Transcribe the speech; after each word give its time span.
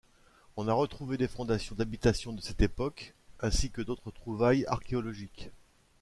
On 0.57 0.67
a 0.67 0.73
retrouvé 0.73 1.15
des 1.17 1.27
fondations 1.27 1.75
d'habitations 1.75 2.33
de 2.33 2.41
cette 2.41 2.61
époque, 2.63 3.13
ainsi 3.39 3.69
que 3.69 3.83
d'autres 3.83 4.09
trouvailles 4.09 4.65
archéologiques. 4.65 5.51